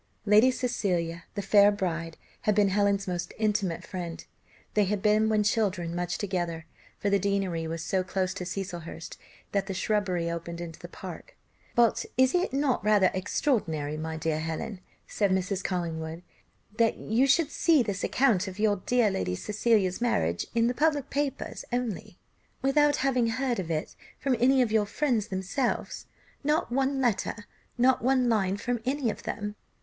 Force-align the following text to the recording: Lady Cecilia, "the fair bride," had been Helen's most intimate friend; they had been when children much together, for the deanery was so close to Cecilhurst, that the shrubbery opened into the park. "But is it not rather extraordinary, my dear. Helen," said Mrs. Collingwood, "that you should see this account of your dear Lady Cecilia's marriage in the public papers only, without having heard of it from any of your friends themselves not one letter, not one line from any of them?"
Lady 0.25 0.49
Cecilia, 0.49 1.25
"the 1.35 1.43
fair 1.43 1.71
bride," 1.71 2.17
had 2.41 2.55
been 2.55 2.69
Helen's 2.69 3.07
most 3.07 3.35
intimate 3.37 3.83
friend; 3.85 4.25
they 4.73 4.85
had 4.85 4.99
been 5.03 5.29
when 5.29 5.43
children 5.43 5.93
much 5.95 6.17
together, 6.17 6.65
for 6.97 7.11
the 7.11 7.19
deanery 7.19 7.67
was 7.67 7.83
so 7.83 8.03
close 8.03 8.33
to 8.33 8.43
Cecilhurst, 8.43 9.19
that 9.51 9.67
the 9.67 9.75
shrubbery 9.75 10.27
opened 10.27 10.59
into 10.59 10.79
the 10.79 10.87
park. 10.87 11.37
"But 11.75 12.03
is 12.17 12.33
it 12.33 12.51
not 12.51 12.83
rather 12.83 13.11
extraordinary, 13.13 13.95
my 13.95 14.17
dear. 14.17 14.39
Helen," 14.39 14.79
said 15.07 15.29
Mrs. 15.29 15.63
Collingwood, 15.63 16.23
"that 16.77 16.97
you 16.97 17.27
should 17.27 17.51
see 17.51 17.83
this 17.83 18.03
account 18.03 18.47
of 18.47 18.57
your 18.57 18.77
dear 18.87 19.11
Lady 19.11 19.35
Cecilia's 19.35 20.01
marriage 20.01 20.47
in 20.55 20.65
the 20.65 20.73
public 20.73 21.11
papers 21.11 21.63
only, 21.71 22.17
without 22.63 22.95
having 23.05 23.27
heard 23.27 23.59
of 23.59 23.69
it 23.69 23.95
from 24.17 24.35
any 24.39 24.63
of 24.63 24.71
your 24.71 24.87
friends 24.87 25.27
themselves 25.27 26.07
not 26.43 26.71
one 26.71 26.99
letter, 26.99 27.45
not 27.77 28.01
one 28.01 28.27
line 28.27 28.57
from 28.57 28.81
any 28.83 29.11
of 29.11 29.21
them?" 29.21 29.55